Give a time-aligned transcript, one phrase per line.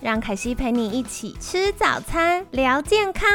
[0.00, 3.28] 让凯西陪你一起吃早餐，聊健康。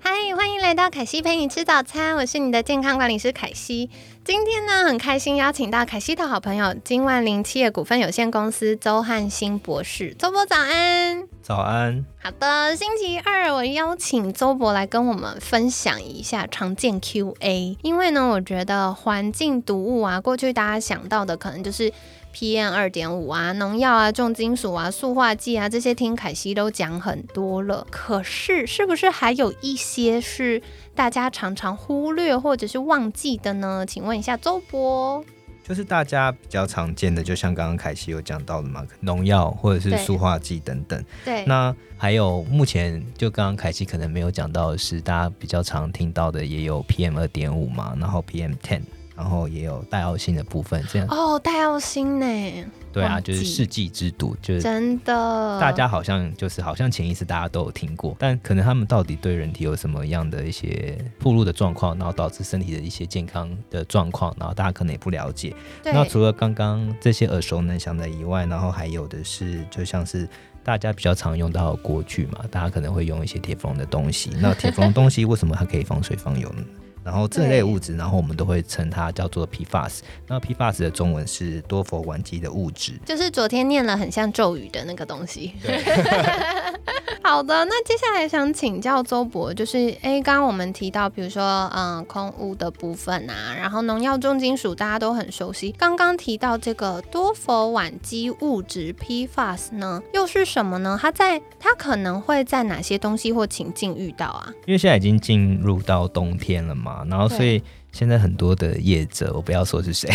[0.00, 3.90] 嗨，欢迎来到凯西陪你吃早餐，我是你的健康管理师凯西。
[4.24, 10.14] 今天呢，很开心邀请到凯西的好朋友金万林企业股份有限公司周汉新博士。
[10.14, 12.06] 周博早安，早安。
[12.18, 21.92] 好的，星期二我邀请周博来跟我们分享一下常见 QA，因为呢，我觉得环境毒物啊，过去大家想到的可能就是。
[22.38, 27.84] PM 二点五啊，农药啊，重金属啊，塑化剂啊，这些听凯西都讲很多了。
[27.90, 30.62] 可是，是不是还有一些是
[30.94, 33.84] 大家常常忽略或者是忘记的呢？
[33.84, 35.24] 请问一下周博。
[35.64, 41.04] 就是大家比较常见的，就像刚刚凯西有讲到的嘛，农药或者是塑化剂等等。
[41.24, 41.44] 对。
[41.44, 48.80] 那还有目前就刚刚凯西可能没有讲到的是，大家比较常听到的也有 PM 二点五嘛，然后 PM ten。
[49.18, 52.64] 然后也有戴奥辛的部分，这样哦，戴奥辛呢？
[52.92, 55.58] 对啊，就是世纪之毒，就是真的。
[55.60, 65.52] 大家好像就是好像潜意识大家都有听过，但可能他们到底对人体有什么样的一些暴露的状况，然后导致身体的一些健康的状况，然后大家可能也不了解。
[65.84, 70.28] 那除了刚刚这些耳熟能详的以外，然后还有的是，就像是
[70.62, 74.30] 大家比较常用到的锅具嘛，大家可能会用一些铁缝的东西。
[74.40, 76.62] 那铁缝的东西为什么它可以防水防油呢？
[77.08, 80.00] 然后这类物质，然后我们都会称它叫做 PFAS。
[80.26, 85.54] 那 PFAS 的中文是多氟烷基的物质，就是昨天念了很像咒语的那个东西。
[87.28, 95.70] 好的，那接下来想请教周博，就是哎，刚刚我们提到，比如说嗯，空污的部分啊，然后农药、重金属，大家都很熟悉。
[95.72, 100.98] 刚刚提到这个多氟烷基物质 PFAS 呢，又是什么呢？
[100.98, 104.48] 它在它可能会在哪些东西或情境遇到啊？
[104.64, 107.04] 因为现在已经进入到冬天了嘛。
[107.10, 107.62] 然后，所以
[107.92, 110.08] 现在很多的业者，我不要说是谁，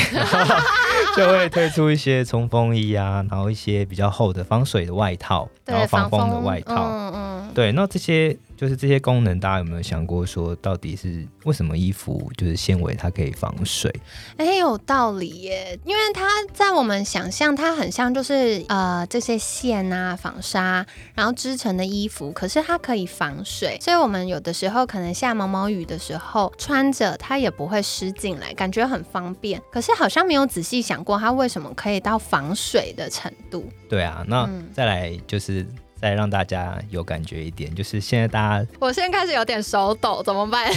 [1.18, 8.38] 就会推出一些冲锋衣啊，然后一些比较厚的防水的外套，然后防风的外套，嗯嗯，对，那这些。
[8.56, 13.94] 就是这些功能，大家有没有想过说，到底是为什么衣服就是纤维它可以防水？
[14.38, 29.62] 哎，有道理耶，因为它在我们想象，它很像就是呃这些线啊、纺纱，然后织成的衣服，可是它可以防水，所以我们有的时候可能下毛毛雨的时候穿着它也不会湿进来，感觉很方便。
[29.72, 33.68] 可是好像没有仔细想过，它为什么可以到防水的程度？
[33.90, 35.66] 对啊，那再来就是。
[36.04, 40.70] 再让大家有感觉一点，就是现在大家，我现在开始有点手抖，怎么办？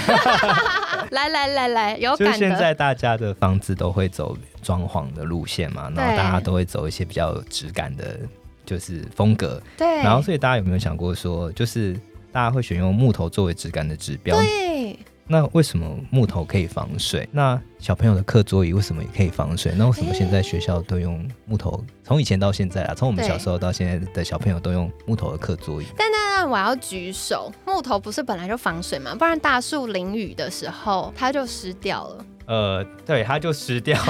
[1.11, 2.33] 来来来来，有感。
[2.33, 8.17] 就现在大家的房子都会走装潢的路线嘛，然后大家都会走一些比较有质感的，
[8.65, 9.61] 就是风格。
[9.77, 9.97] 对。
[9.97, 11.95] 然后，所以大家有没有想过说，就是
[12.31, 14.37] 大家会选用木头作为质感的指标？
[14.39, 14.97] 对。
[15.29, 17.29] 那为什么木头可以防水？
[17.33, 19.75] 那小朋友的课桌椅为什么也可以防水？
[19.77, 21.85] 那为什么现在学校都用木头？
[22.05, 25.87] 从以前到现在啊，从我们小时候到现在的小朋友都用木头的课桌椅。
[25.97, 29.15] 但但但我要举手，木头不是本来就防水吗？
[29.15, 32.25] 不然大树淋雨的时候它就湿掉了。
[32.47, 33.99] 呃，对，它就湿掉，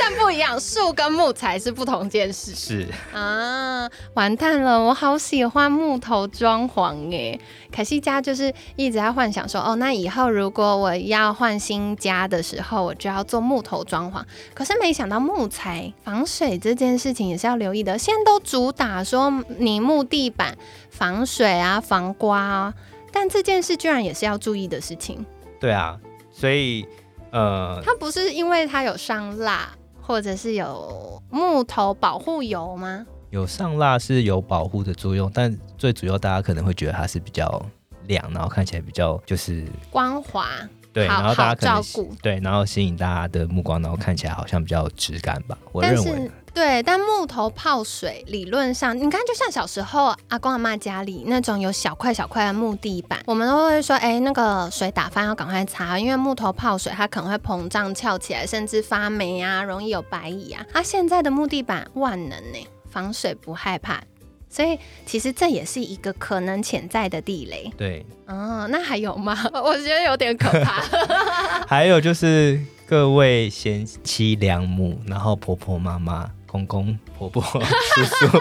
[0.00, 2.52] 但不一样，树跟木材是不同件事。
[2.56, 7.38] 是啊，完蛋了，我好喜欢木头装潢哎，
[7.70, 14.20] 凯西家就是一直在幻想说，哦，那以后如果我要换新家的时候，我就要做木头装潢。
[14.54, 20.58] 可是没想到木材防水这件事情也是要留意的，现在都主打说你木地板
[20.90, 22.74] 防水啊、防刮啊，
[23.12, 25.24] 但这件事居然也是要注意的事情。
[25.60, 25.96] 对啊，
[26.32, 26.84] 所以。
[27.32, 29.68] 呃，它不是因为它有上蜡，
[30.00, 33.04] 或者是有木头保护油吗？
[33.30, 37.60] 有上蜡是有保护的作用，但最主要大家可能会觉得它是比较
[38.06, 40.46] 亮，然后看起来比较就是光滑。
[40.92, 45.56] 对，然后大家可能对，然后吸引大家的目光，然后看起来好像比较有质感吧。
[45.72, 60.64] 我认为对，但木头泡水理论上，你看就像小时候阿公阿妈家里那种有小块小块的木地板，我们都会说，哎，那个水打翻要赶快擦，因为木头泡水它可能会膨胀翘起来，甚至发霉啊，容易有白蚁啊。
[60.72, 64.02] 它现在的木地板万能呢，防水不害怕。
[64.50, 67.72] 所以其实这也是一个可能潜在的地雷。
[67.78, 69.34] 对，哦，那还有吗？
[69.64, 70.82] 我觉得有点可怕。
[71.66, 76.30] 还有就是各位贤妻良母，然后婆婆妈妈。
[76.52, 77.40] 公公婆婆、
[77.96, 78.38] 叔叔、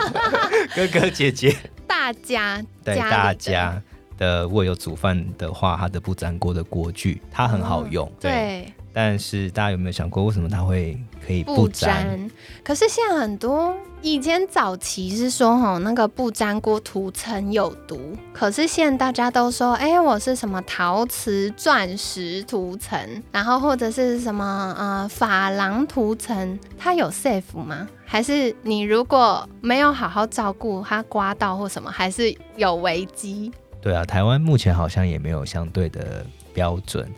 [0.75, 1.55] 哥哥姐姐，
[1.87, 3.81] 大家对大家
[4.17, 8.11] 的，如果有煮饭的话，它的不粘锅的锅具，它很好用。
[8.19, 8.71] 对。
[8.93, 12.29] 但是大家有没有想过，为什么它会可以不粘？
[12.61, 18.13] 可是现在很多以前早期是说哈，那个不粘锅涂层有毒。
[18.33, 27.87] 可是现在大家都说，哎，我是什么陶瓷、钻石涂层，然后或者是什么呃珐琅涂层，它有 safe 吗？
[28.11, 33.49] 还是你如果没有好好照顾它，刮到或什么，还是有危机？
[33.81, 37.09] 对啊，台湾目前好像也没有相对的标准。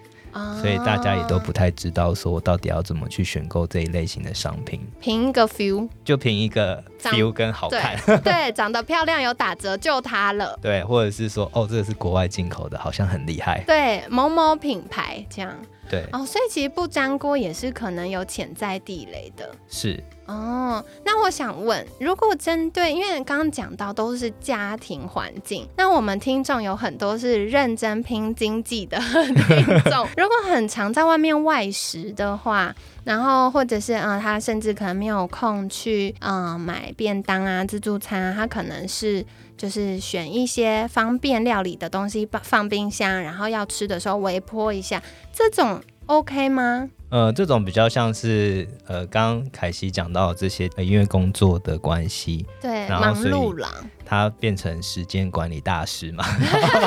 [0.60, 15.52] 所以大家也都不太知道说到底要怎么去选购这一类型的商品，凭一个 feel，就凭一个 feel 跟好看， 对，长得漂亮有打折就它了，对，或者是说哦这个是国外进口的，好像很厉害，对，某某品牌这样，
[15.90, 20.04] 对，哦，所以其实不粘锅也是可能有潜在地雷的，是。
[20.26, 39.26] 哦，那我想问，如果针对，因为刚刚讲到都是家庭环境，那我们听众有很多是认真拼经济的听众， 如果很常在外面外食的话，然后或者是啊，他甚至可能没有空去啊买便当啊、自助餐啊，他可能是
[39.64, 45.02] 就是选一些方便料理的东西放放冰箱，然后要吃的时候微波一下，
[45.32, 46.90] 这种 OK 吗？
[47.08, 53.70] 呃，这种比较像是呃，刚刚凯西讲到这些，因为工作的关系，对，忙碌了，
[54.06, 56.26] 他变成时间管理大师嘛，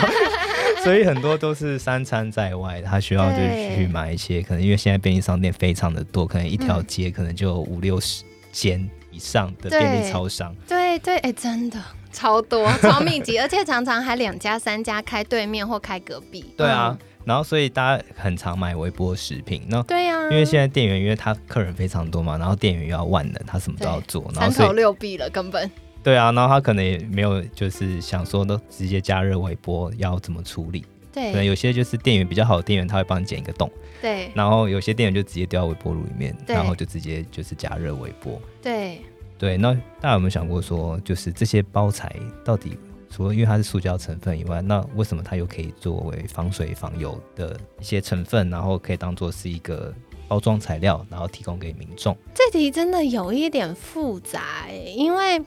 [0.84, 3.38] 所以很多都是三餐在外，他需要就
[3.74, 11.80] 去买一些，可能因为现在便利商店非常的多，可能一条街可能就五六十间以上的便利超商，对对，哎，真的
[12.16, 16.96] 超多， 超密集，而且常常还两家三家开对面或开隔壁，对啊。
[17.26, 19.60] 然后，所以大家很常买微波食品。
[19.68, 25.70] 那对呀，因为现在店员，因为他客人非常多嘛，然后店员又要万能，他什么都要做，三头六臂了，根本。
[26.04, 30.84] 对啊，然后他可能也没有，就是想说都直接加热微波，要怎么处理？
[31.12, 33.68] 对，可能有些就是店员比较好的店员，他会帮你剪一个洞。
[34.00, 34.30] 对。
[34.32, 38.40] 然后有些店员就直接丢到微波炉里面，然后就直接就是加热微波。
[38.62, 39.00] 对。
[39.38, 42.78] 对，那大家有没有想过说，就是这些包材到底？
[43.08, 49.94] 除了因为它是塑胶成分以外，那为什么它又可以作为防水防油的一些成分，然后可以当做是一个
[50.28, 52.14] 包装材料，然后提供给民众？
[52.34, 55.40] 这题真的有一点复杂，因为，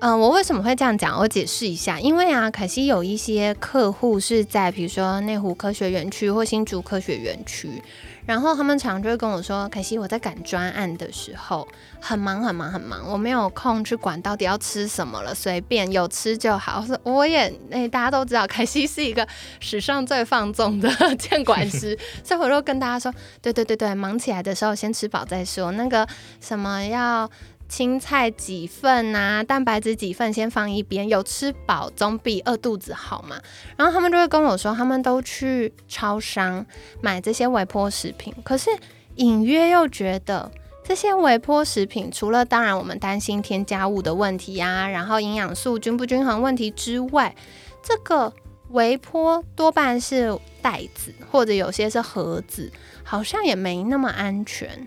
[0.00, 1.18] 嗯，我为什么会这样讲？
[1.18, 7.82] 我解释一下，因为啊，可惜有一些客户是在比如说内湖科学园区或新竹科学园区。
[8.26, 11.68] 然后他们常就会跟我说：“凯西，我在赶专案的时候
[12.00, 19.28] 很忙很忙很忙，我没有空去管到底要吃什么了，随便有吃就好。”我说：“我也那，大家都知道凯西是一个
[19.60, 23.12] 史上最放纵的 监管师，所以我就跟大家说：
[23.42, 25.70] 对对对对，忙起来的时候先吃饱再说。
[25.72, 26.06] 那个
[26.40, 27.30] 什么要。”
[27.68, 29.42] 青菜几份啊？
[29.42, 30.32] 蛋白质几份？
[30.32, 33.36] 先放一边，有吃饱总比饿肚子好嘛。
[33.76, 36.64] 然后他们就会跟我说，他们都去超商
[37.00, 38.70] 买这些微波食品，可是
[39.16, 40.50] 隐约又觉得
[40.84, 47.34] 这些微波食品，除了当然我们担心添加物的问题呀，然后营养素均不均衡问题之外，
[47.82, 48.32] 这个
[48.70, 52.70] 微波多半是袋子或者有些是盒子，
[53.02, 54.86] 好像也没那么安全。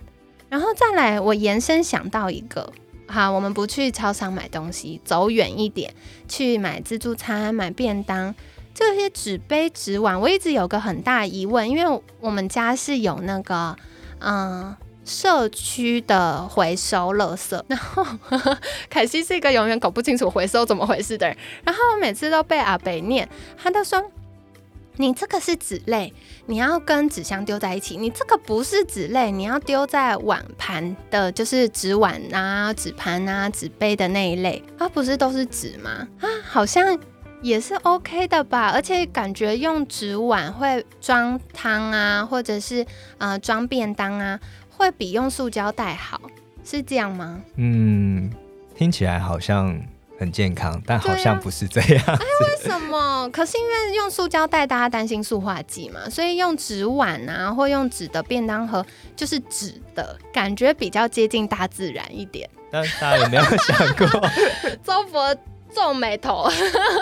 [0.49, 2.71] 然后再来，我延伸想到一个，
[3.07, 5.93] 好，我们不去超商买东西，走远一点
[6.27, 8.33] 去买自助餐、买便当，
[8.73, 13.75] 这些纸杯、纸碗，我一直有个很大疑问，因为我们家是有那个
[14.19, 18.05] 嗯社区的回收垃圾， 然后
[18.89, 23.27] 凯西是一个永远搞不清楚回收怎么回事的人，然后每次都被阿北念，
[23.57, 24.11] 他都说。
[24.99, 26.11] 你这个是纸类，
[26.47, 27.95] 你要跟纸箱丢在一起。
[27.97, 34.61] 你这个不是纸类，你要丢在碗盘的，就是纸碗啊、纸盘啊、纸杯的那一类。
[34.77, 36.07] 它不是都是纸吗？
[36.19, 36.97] 啊，好像
[37.41, 38.71] 也是 OK 的吧。
[38.73, 42.85] 而且感觉用纸碗会装汤啊，或者是
[43.19, 44.39] 呃装便当啊，
[44.69, 46.19] 会比用塑胶袋好，
[46.63, 47.39] 是这样吗？
[47.55, 48.31] 嗯，
[48.75, 49.79] 听起来好像。
[50.19, 52.03] 很健康，但好像不是这样。
[52.07, 53.29] 哎，为什么？
[53.31, 62.49] 可是因为用塑胶袋，大家担心塑化剂嘛，所以用纸碗啊，或用纸的便当盒，就是纸的感觉比较接近大自然一点。
[62.71, 64.07] 但大家有没有想过？
[64.83, 65.35] 周佛
[65.73, 66.49] 皱眉头。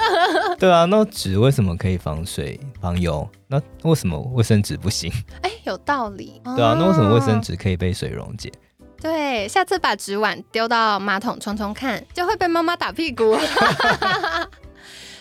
[0.59, 3.27] 对啊，那纸为什么可以防水防油？
[3.47, 5.11] 那为什么卫生纸不行？
[5.41, 6.41] 哎，有道理。
[6.43, 8.51] 对啊，那为什么卫生纸可以被水溶解？
[9.01, 13.37] 对，下次把纸碗丢到马桶冲冲看，就会被妈妈打屁股。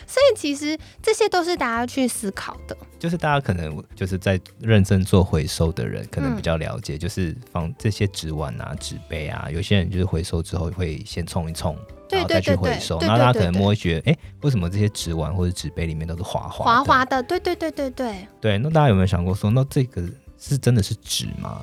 [0.06, 2.76] 所以其实这些都是大家去思考的。
[3.00, 11.76] 就是大家可能就是在认真做回收的人，可能比较了解，就是放这些纸碗啊、纸杯啊，有些人就是回收之后会先冲一冲，
[12.10, 13.00] 然后再去回收。
[13.00, 17.20] 然后大家可能摸觉得，哎，为什么这些纸碗或者纸杯里面都是滑滑滑滑的？
[17.24, 18.28] 对对对对对。
[18.40, 20.02] 对，那大家有没有想过说，那这个
[20.38, 21.60] 是真的是纸吗？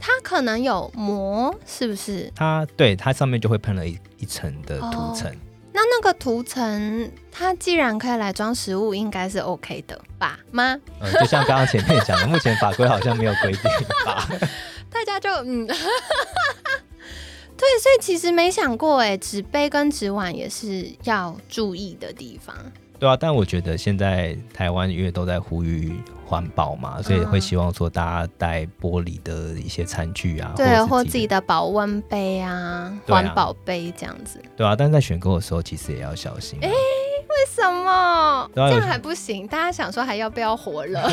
[0.00, 2.32] 嗯，它可能有膜，是不是？
[2.34, 5.30] 它对它上面就会喷了一一层的涂层。
[5.72, 10.38] 那那个涂层，它既然可以来装食物，应该是 OK 的吧？
[10.50, 10.76] 吗？
[11.00, 13.62] 嗯，就像刚刚前面讲的，目前法规好像没有规定
[14.04, 14.28] 吧？
[14.90, 15.66] 大家就嗯，
[17.56, 22.54] 对，所以其实没想过，哎，纸杯跟纸碗也是要注意的地方。
[22.98, 25.94] 对啊，但我觉得现在台湾因为都在呼吁
[26.30, 34.40] 环保嘛，所以会希望说大家带玻璃的一些餐具啊，对，或自己的保温杯啊，环保杯这样子。
[34.56, 36.60] 对啊，但是在选购的时候其实也要小心。
[37.30, 39.46] 为什么这样还不行？
[39.46, 41.08] 大家想说还要不要活了？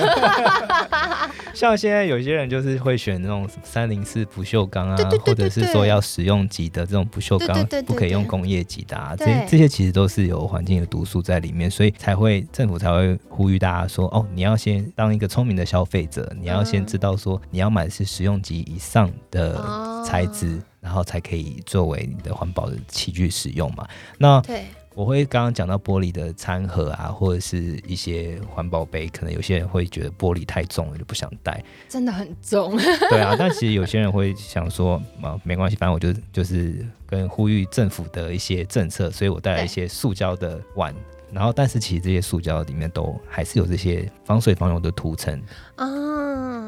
[1.54, 9.16] 像现在有些人就是会选那种三零四不锈钢啊，或者是说要使用级的这种不锈钢，不可以用工业级的啊。
[9.16, 23.88] 这这些其实都是有环境的毒素在里面，所以才会政府才会呼吁大家说：哦，你要先当一个聪明的消费者，你要先知道说你要买的是使用级以上的材质，然后才可以作为你的环保的器具使用嘛。
[24.18, 24.66] 那对。
[24.98, 31.64] 我会刚刚讲到玻璃的餐盒啊，或者是一些环保杯，可能有些人会觉得玻璃太重了，就不想带。
[31.88, 32.76] 真的很重。
[33.08, 40.92] 对啊，但其实有些人会想说，啊，没关系，反正我就就是跟呼吁政府的一些政策，所以我带了一些塑胶的碗。
[41.32, 45.40] 然后，但是其实这些塑胶里面都还是有这些防水防油的涂层
[45.76, 45.86] 啊，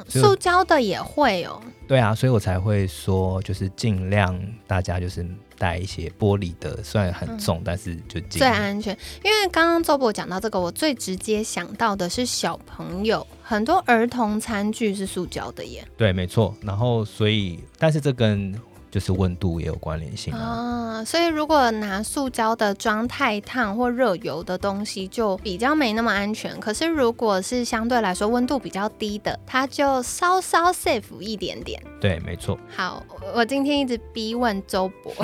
[0.10, 1.62] 塑胶的也会哦。
[1.88, 5.25] 对啊，所以我才会说，就是尽量大家就是
[5.58, 8.96] 带一些玻璃的，虽然很重，但是就最安全。
[9.24, 15.84] 因为刚刚周博讲到这个，我最直接想到的是小朋友很多儿童餐具是塑胶的耶。
[15.98, 16.56] 对，没错。
[16.62, 18.54] 然后，所以，但是这跟
[18.91, 26.60] 就是温度也有关联性啊，所以如果拿塑胶的装太烫或热油的东西，就比较没那么安全。
[26.60, 31.81] 可是如果是相对来说温度比较低的，它就稍稍 safe 一点点。
[32.01, 32.58] 对，没错。
[32.75, 33.03] 好，
[33.36, 35.13] 我今天一直逼问周博。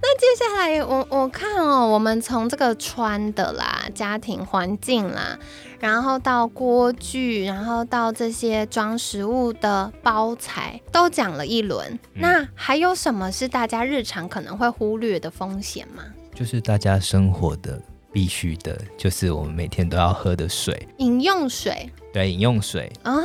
[0.00, 5.36] 那接下来我我看哦，我们从这个穿的啦、家庭环境啦，
[5.80, 11.98] 然后到锅具，然后到这些装食物的包材，都讲了一轮。
[12.14, 16.02] 那还有什么是大家日常可能会忽略的风险吗？
[16.34, 17.80] 就是大家生活的
[18.12, 21.90] 必须的，就是我们每天都要喝的水，饮用水。
[22.12, 22.92] 对，饮用水。
[23.04, 23.22] 哦，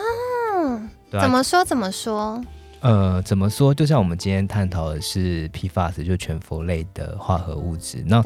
[1.09, 1.63] 怎么说？
[1.65, 2.43] 怎么说？
[2.81, 3.73] 呃，怎么说？
[3.73, 8.03] 就像我们今天探讨的是 PFAS，就全氟类的化合物质。
[8.05, 8.21] 那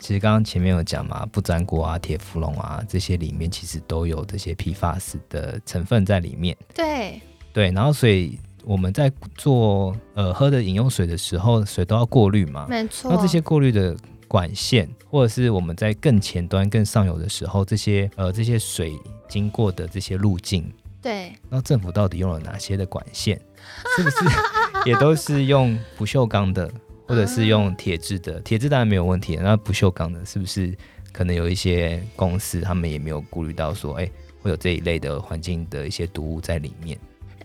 [0.00, 6.56] 其实刚刚前面有讲嘛，不粘锅啊、铁氟龙啊这些里面其实都有这些 PFAS 的成分在里面。
[6.74, 7.20] 对
[7.52, 12.66] 对，然后所以我们在做呃喝的饮用水的时候，水都要过滤嘛。
[12.68, 13.12] 没错。
[13.12, 13.94] 那这些过滤的
[14.26, 20.72] 管线，或者是我们在更前端、更上游的时候，这些呃这些水经过的这些路径。
[21.02, 23.40] 对，那政府到底用了哪些的管线？
[23.96, 24.16] 是不是
[24.84, 26.70] 也都是用不锈钢的，
[27.10, 28.38] 或者是用铁质的？
[28.42, 30.72] 铁质当然没有问题，那不锈钢的，是不是
[31.10, 34.08] 可能有一些公司他们也没有顾虑到说，哎，
[34.40, 36.96] 会有这一类的环境的一些毒物在里面？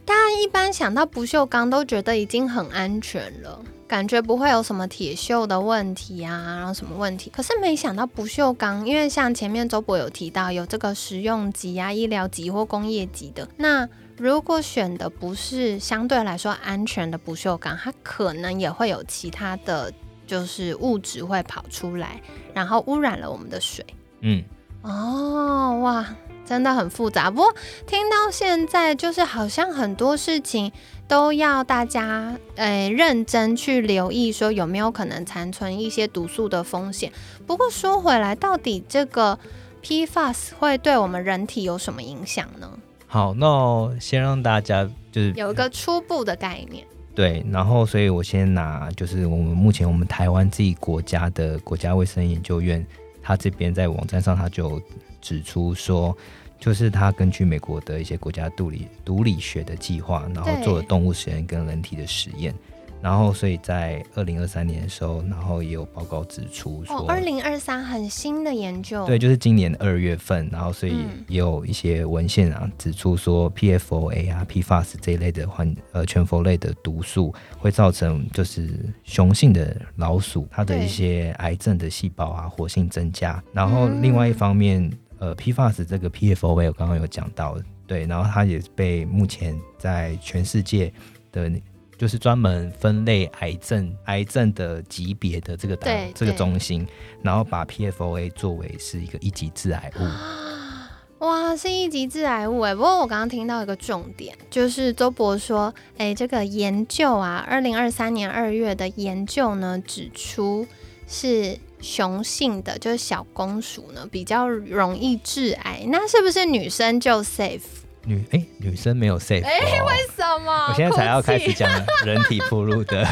[0.06, 3.60] 大家一般想到不锈钢都觉得已经很安全了。
[3.88, 7.32] 感觉不会有什么铁锈的问题啊，然后什么问题？
[7.32, 13.48] 可是没想到不锈钢，因为像前面周博有提到有这个食用级啊、医疗级或工业级的。
[13.58, 19.92] 那如果选的不是相对来说安全的不锈钢，它可能也会有其他的
[20.26, 22.22] 就是物质会跑出来，
[22.54, 23.86] 然后污染了我们的水。
[24.22, 24.44] 嗯，
[24.82, 26.06] 哦，哇。
[26.48, 27.52] 真的很复杂，不过
[27.88, 30.72] 听到现在就是好像很多事情
[31.08, 37.12] 都要大家诶认真去留意，说有没有可能残存一些毒素的风险。
[37.48, 39.40] 不过说回来，到底这个
[39.82, 42.70] PFAS 会对我们人体有什么影响呢？
[43.08, 46.86] 好，那先让大家就是有一个初步的概念。
[47.14, 52.86] 对，然后所以我先拿就是我们目前我们台湾自己国家的国家卫生研究院，
[53.22, 54.82] 他这边在网站上他就。
[55.22, 56.16] 指出说，
[56.60, 62.54] 就是他根据美国的一些国家毒理毒理学的计划，然后做了动物实验跟人体的实验，
[63.02, 78.72] 然后所以在二零二三年的时候，然后也有报告指出说，二零二三很新的研究，对，就是今年二月份，然后所以也有一些文献啊指出说，PFOA 啊、PFAS 这一类的环呃全氟类的毒素会造成就是
[79.04, 90.92] 雄性的老鼠它的一些癌症的细胞啊活性增加，然后另外一方面，呃，PFAS 这个 PFOA 我刚刚有讲到，对，然后它也被目前在全世界
[91.32, 91.52] 的。
[91.98, 96.86] 就是专门分类癌症、癌症的级别的这个单这个中心，
[97.22, 101.26] 然后把 PFOA 作为是一个一级致癌物。
[101.26, 102.76] 哇，是一级致癌物哎！
[102.76, 110.68] 不过我刚刚听到一个重点，就是周博说，哎，这个研究啊，二零二三年二月的研究呢，指出
[111.08, 115.86] 是雄性的，就是小公鼠呢比较容易致癌。
[115.88, 117.62] 那是不是女生就 safe？
[118.06, 120.68] 女哎，女生没有 safe，哎，为什么？
[120.70, 121.70] 我现在才要开始讲
[122.06, 123.06] 人体铺路的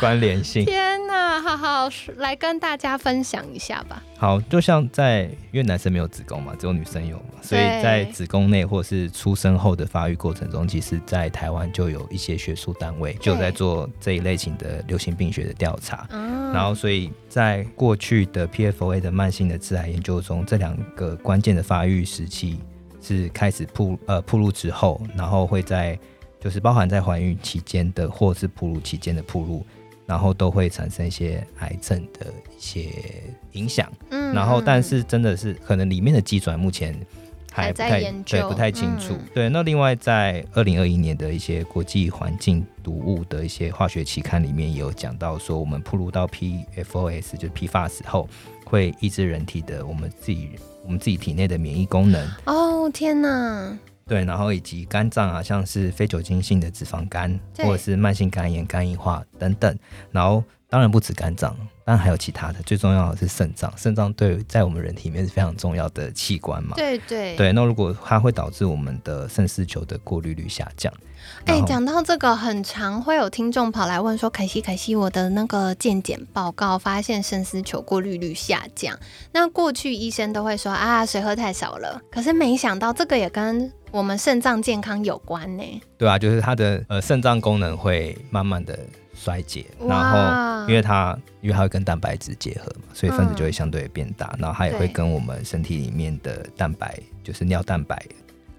[0.00, 0.64] 关联性。
[0.64, 4.02] 天哪，好好来跟大家分享一下吧。
[4.16, 16.08] 好，就像在因为男生没有子宫嘛，只有女生有嘛，所以在子宫内或是出生后的发育过程中，其实，在台湾就有一些学术单位就在做这一类型的流行病学的调查。
[16.10, 22.58] 然后，所以在过去的 PFOA 的慢性的致癌研究中，这两个关键的发育时期。
[23.08, 25.98] 是开始铺呃铺路之后，然后会在
[26.38, 29.64] 就是包含在怀孕期间的，或是铺路期间的铺路，
[30.04, 32.90] 然后都会产生一些癌症的一些
[33.52, 33.90] 影响。
[34.10, 36.94] 嗯，然后但是真的是可能里面的机转目前
[37.50, 39.16] 还不太对不太清楚。
[39.32, 48.28] 对，那另外在二零二一年的一些国际环境毒物的一些化学期刊里面也有讲到说，我们铺路到 PFOS 就是 PFAS 后，
[48.66, 50.50] 会抑制人体的我们自己。
[50.88, 53.78] 我们自己体内的免疫功能哦，天哪！
[54.06, 59.78] 对，然后以及肝脏啊，像是非酒精性的脂肪肝，或者是慢性肝炎、肝硬化等等。
[60.10, 61.54] 然后当然不止肝脏，
[61.88, 62.60] 当然还有其他的。
[62.66, 66.76] 最重要的是肾脏，肾脏对在我们人体里面是非常重要的器官嘛。
[66.76, 70.92] 对对对，那如果它会导致我们的肾丝球的过滤率下降。
[71.46, 78.94] 哎，讲到这个，很常会有听众跑来问说：“凯西，凯西，我的那个健检报告发现肾丝球过滤率下降。
[79.32, 81.98] 那过去医生都会说啊，水喝太少了。
[82.10, 85.64] 可是没想到这个也跟我们肾脏健康有关呢。
[85.96, 88.78] 对啊，就是它的呃肾脏功能会慢慢的
[89.18, 98.00] 衰竭，然后因为它因为它会跟蛋白质结合嘛，所以分子就会相对变大，然后它也会跟我们身体里面的蛋白，就是尿蛋白。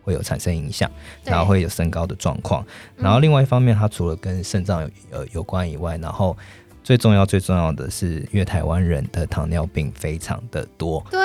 [0.02, 0.90] 会有产生影响，
[1.24, 2.66] 然后会有升高的状况。
[2.96, 6.36] 然后另外一方面，它除了跟肾脏有呃有关以外，然后
[6.84, 11.20] 最重要最重要的是，因为台湾人的糖尿病非常的多，对，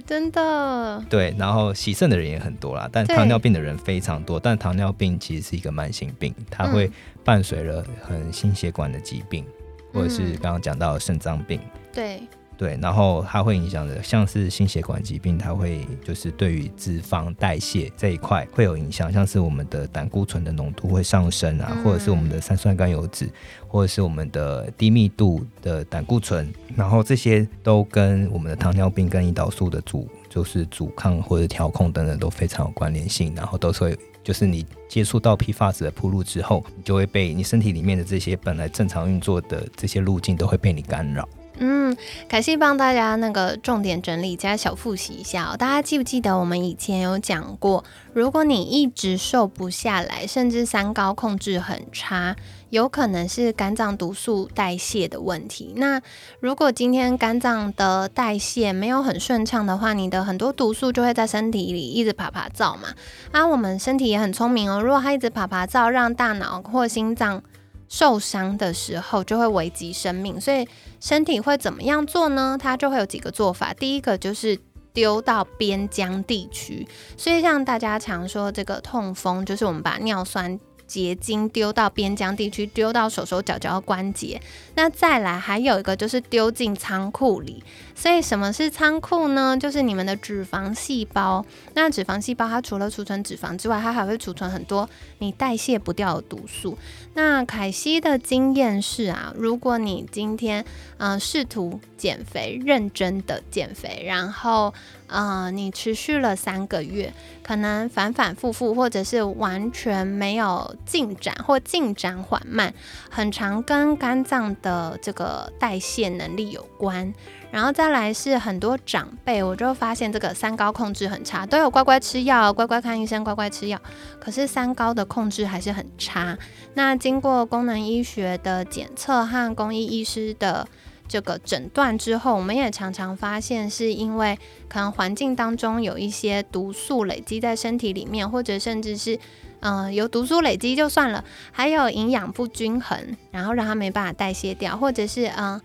[0.00, 1.34] 真的，对。
[1.38, 4.38] 然后洗肾的人也很多啦，但糖尿病的人非常多。
[4.38, 6.90] 但糖尿病其实是一个慢性病，它会
[7.24, 9.44] 伴随了很心血管的疾病，
[9.92, 11.60] 或者是刚刚讲到的肾脏病，
[11.92, 12.22] 对。
[12.58, 23.30] 对，然后它会影响的，像是心血管疾病，它会就是对于脂肪代谢这一块会有影响，像是我们的胆固醇的浓度会上升啊，或者是我们的三酸甘油脂，
[23.68, 41.28] 或者是我们的低密度的胆固醇，然后这些都跟我们的糖尿病跟胰岛素的阻就是阻抗或者调控等等都非常有关联性，然后都是会就是你接触到 PFAS 的铺路之后，你就会被你身体里面的这些本来正常运作的这些路径都会被你干扰。
[41.60, 41.96] 嗯，
[42.28, 45.56] 凯西帮大家那个重点整理加小复习一下哦。
[45.56, 52.36] 大家记不记得我们以前有讲过，如果你一直瘦不下来，甚至三高控制很差，
[52.70, 55.72] 有可能是肝脏毒素代谢的问题。
[55.76, 56.00] 那
[56.40, 62.88] 如果今天肝脏的代谢没有很顺畅的话，你的很多毒素就会在身体里一直爬爬灶嘛。
[63.32, 67.42] 啊，我们身体也很聪明哦，如果它一直爬爬灶，让大脑或心脏。
[67.90, 70.68] 受伤的时候就会危及生命，所以
[71.00, 72.56] 身体会怎么样做呢？
[72.60, 73.72] 它就会有几个做法。
[73.74, 74.58] 第一个就是
[74.92, 80.58] 丢到边疆地区，所以像大家常说这个痛风，就是我们把尿酸。
[80.88, 84.40] 结晶丢到边疆地区，丢到手手脚脚的关节。
[84.74, 87.62] 那再来还有一个就是丢进仓库里。
[87.94, 89.56] 所以什么是仓库呢？
[89.56, 91.44] 就是你们的脂肪细胞。
[91.74, 96.78] 那脂肪细胞它除了储存脂肪之外，它还会储存很多你代谢不掉的毒素。
[97.14, 100.64] 那凯西的经验是啊，如果你今天
[100.98, 104.72] 嗯试图减肥，认真的减肥，然后
[105.08, 112.72] 呃，你持续了三个月，可能反反复复，或者是完全没有进展，或进展缓慢，
[113.10, 117.12] 很常跟肝脏的这个代谢能力有关。
[117.50, 123.80] 然后再来是很多长辈，我就发现这个三高控制很差，都有乖乖吃药，乖乖看医生，乖乖吃药，
[124.20, 126.36] 可是三高的控制还是很差。
[126.74, 130.68] 那经过功能医学的检测和公益医师的
[131.08, 139.18] 这个诊断之后，我们也常常发现是因为可能环境当中有一些毒素累积在身体里面，或者甚至是
[139.60, 145.60] 嗯有毒素累积就算了，还有营养不均衡，然后让它没办法代谢掉，或者是嗯。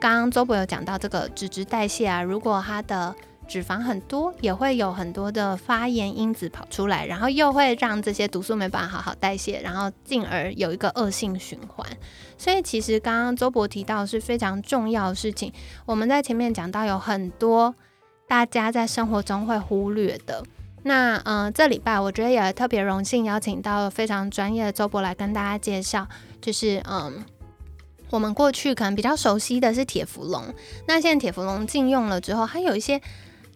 [0.00, 3.14] 刚刚周博有讲到这个脂质代谢啊，如果它的
[3.46, 11.86] 脂肪很多，也会有很多的发炎因子跑出来，然后又会让这些毒素没办法好好代谢，然后进而有一个恶性循环。
[12.36, 15.52] 所以其实刚刚周博提到是非常重要的事情。
[15.86, 17.74] 我们在前面讲到有很多
[18.26, 20.42] 大家在生活中会忽略的。
[20.82, 26.06] 那嗯，这礼拜我觉得也特别荣幸邀请到非常专业的周博来跟大家介绍，
[26.40, 27.24] 就是嗯。
[28.10, 30.44] 我们过去可能比较熟悉的是铁氟龙，
[30.86, 33.00] 那现在铁氟龙禁用了之后，它有一些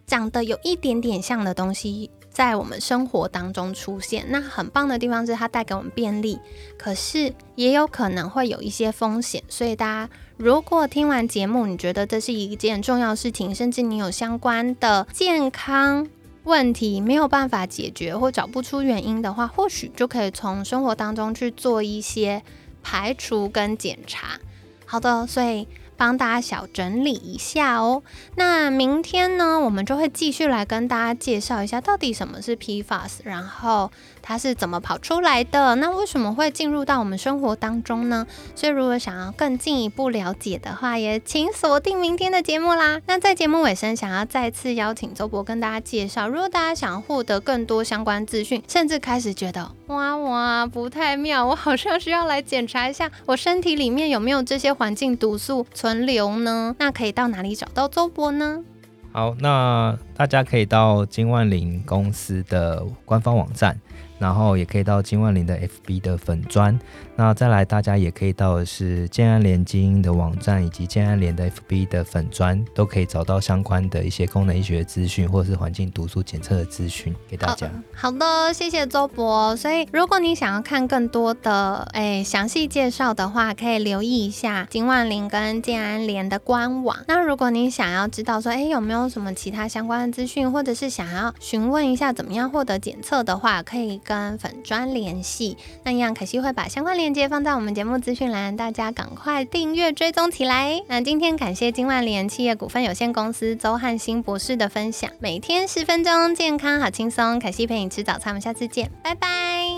[0.08, 4.24] 长得有一点点像的东西在我们生活当中出现。
[4.30, 6.38] 那很棒的地方是它带给我们便利，
[6.78, 9.42] 可是也有可能会有一些风险。
[9.48, 16.08] 所以大家如果听完节目，你觉得这是一件重要事情，甚至你有相关的健康
[16.44, 22.42] 问题没有办法解决或找不出原因的话，或许就可以从生活当中去做一些
[22.82, 24.40] 排除跟检查。
[24.86, 25.68] 好的，所以。
[25.98, 28.02] 帮大家小整理一下哦。
[28.36, 33.90] 那明天呢，我们就会继续来跟大家介绍一下到底什么是 PFAS，然后
[34.22, 38.26] 它是怎么跑出来的，那为什么会进入到我们生活当中呢？
[38.54, 43.00] 所以如果想要更进一步了解的话，也请锁定明天的节目啦。
[43.06, 55.66] 那在节目尾声，想要再次邀请周博跟大家介绍，如果大家想要获得更多相关资讯，甚至开始觉得哇哇不太妙，我好像需要来检查一下我身体里面有没有这些环境毒素。
[55.88, 56.76] 轮流呢？
[56.78, 58.62] 那可以到哪里找到周博呢？
[59.10, 63.80] 好，那大家可以到金万林公司的官方网站。
[64.18, 66.76] 然后也可以到金万林的 FB 的粉砖，
[67.18, 77.68] 那再来大家也可以到的是建安联基因的网站以及建安联的 FB 的粉砖，都可以找到相关的一些功能医学资讯或者是环境毒素检测的资讯给大家。
[77.92, 79.56] 好的，谢谢周博。
[79.56, 86.96] 所以如果你想要看更多的诶详细介绍的话，可以留意一下金万林跟建安联的官网。
[87.08, 93.88] 那如果你想要知道说诶有没有什么其他相关的资讯，或者是想要询问一下怎么样获得检测的话，可以。
[94.04, 100.82] 跟粉砖联系，那一样可惜会把相关联链接放在我们节目资讯栏，大家赶快订阅追踪起来。
[100.88, 109.26] 那今天感谢金万联企业股份有限公司周汉新博士的分享，每天十分钟，健康好轻松，凯西陪你吃早餐，我们下次见，拜拜，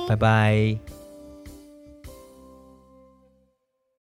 [0.08, 0.99] 拜拜。